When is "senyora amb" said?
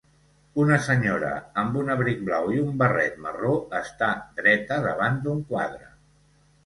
0.85-1.77